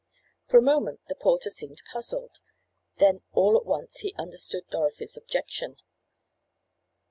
For 0.47 0.57
a 0.57 0.63
moment 0.63 1.01
the 1.07 1.13
porter 1.13 1.51
seemed 1.51 1.83
puzzled. 1.93 2.39
Then, 2.97 3.21
all 3.33 3.55
at 3.55 3.67
once, 3.67 3.97
he 3.99 4.15
understood 4.15 4.67
Dorothy's 4.71 5.15
objection. 5.15 5.75